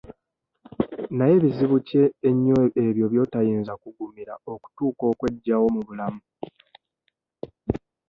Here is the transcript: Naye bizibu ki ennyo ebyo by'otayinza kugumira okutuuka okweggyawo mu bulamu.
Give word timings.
Naye 1.17 1.35
bizibu 1.43 1.75
ki 1.87 2.01
ennyo 2.29 2.59
ebyo 2.85 3.05
by'otayinza 3.11 3.73
kugumira 3.81 4.33
okutuuka 4.53 5.03
okweggyawo 5.11 5.67
mu 5.75 5.81
bulamu. 5.87 6.21